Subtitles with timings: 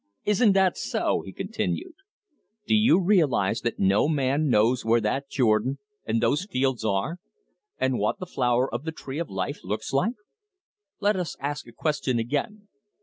[0.25, 1.93] "Isn't that so?" he continued.
[2.65, 5.77] "Do you realise that no man knows where that Jordan
[6.07, 7.17] and those fields are,
[7.77, 10.15] and what the flower of the tree of life looks like?
[11.01, 12.67] Let us ask a question again.